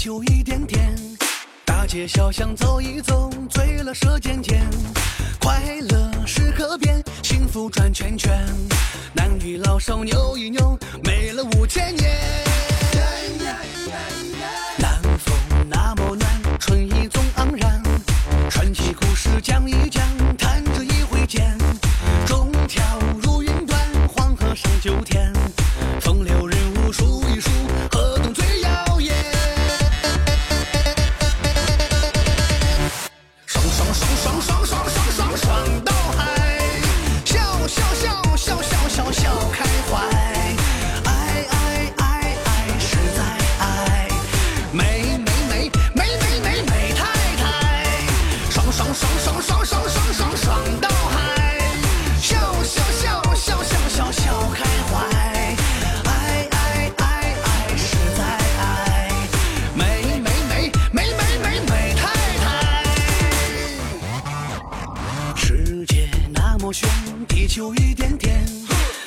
[0.00, 0.96] 就一点点
[1.62, 4.66] 大街小巷走一走醉了舌尖尖
[5.38, 8.32] 快乐是河边幸福转圈圈
[9.12, 12.40] 男女老少扭一扭美了五千年。
[67.26, 68.46] 地球一点点，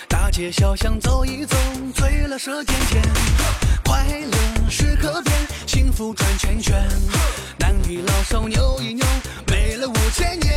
[0.09, 1.55] 大街小巷走一走，
[1.95, 3.01] 醉了舌尖尖，
[3.85, 5.33] 快乐时刻变，
[5.65, 6.85] 幸福转圈圈，
[7.57, 9.05] 男女老少扭一扭，
[9.47, 10.53] 美了五千年。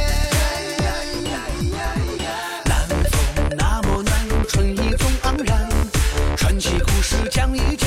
[2.64, 5.68] 南风那么暖，春意总盎然，
[6.36, 7.85] 传奇故事讲一讲。